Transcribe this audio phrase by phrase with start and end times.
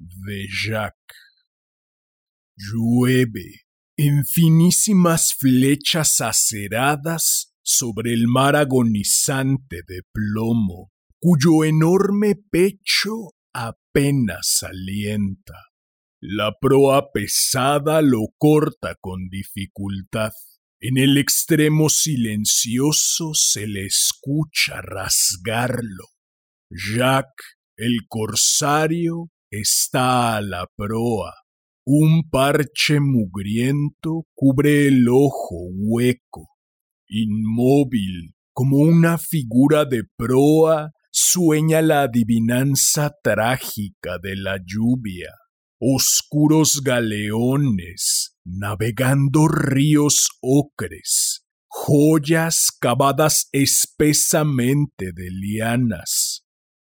[0.00, 1.16] de Jacques.
[2.56, 3.64] Llueve
[3.96, 15.66] en finísimas flechas aceradas sobre el mar agonizante de plomo, cuyo enorme pecho apenas alienta.
[16.22, 20.32] La proa pesada lo corta con dificultad.
[20.80, 26.06] En el extremo silencioso se le escucha rasgarlo.
[26.70, 31.34] Jacques, el corsario, está a la proa.
[31.84, 36.48] Un parche mugriento cubre el ojo hueco.
[37.08, 45.34] Inmóvil, como una figura de proa, sueña la adivinanza trágica de la lluvia.
[45.80, 56.44] Oscuros galeones navegando ríos ocres, joyas cavadas espesamente de lianas.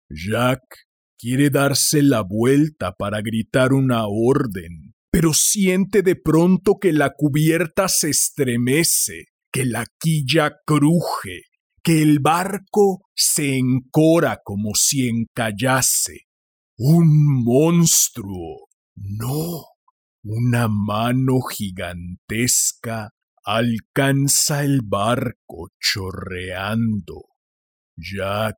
[0.10, 0.89] Jacques
[1.22, 7.90] Quiere darse la vuelta para gritar una orden, pero siente de pronto que la cubierta
[7.90, 11.42] se estremece, que la quilla cruje,
[11.84, 16.28] que el barco se encora como si encallase.
[16.78, 18.70] Un monstruo.
[18.96, 19.66] No.
[20.24, 23.10] Una mano gigantesca
[23.44, 27.26] alcanza el barco chorreando.
[27.98, 28.58] Jack,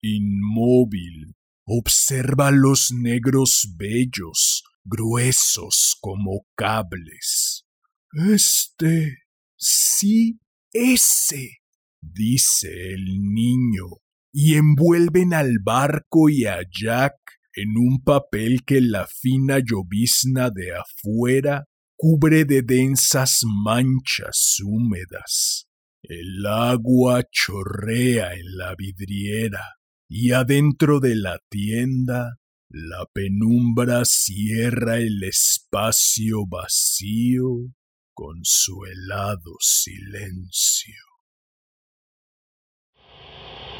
[0.00, 1.34] inmóvil,
[1.72, 7.64] Observa los negros bellos, gruesos como cables.
[8.12, 9.18] Este,
[9.56, 10.40] sí,
[10.72, 11.58] ese,
[12.00, 13.84] dice el niño,
[14.32, 17.14] y envuelven al barco y a Jack
[17.54, 25.68] en un papel que la fina llovizna de afuera cubre de densas manchas húmedas.
[26.02, 29.76] El agua chorrea en la vidriera
[30.12, 32.38] y adentro de la tienda
[32.68, 37.72] la penumbra cierra el espacio vacío
[38.12, 40.96] con su helado silencio.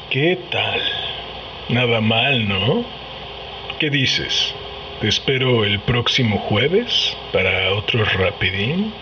[0.09, 0.79] ¿Qué tal?
[1.69, 2.85] Nada mal, ¿no?
[3.79, 4.53] ¿Qué dices?
[5.01, 8.93] ¿Te espero el próximo jueves para otro rapidín?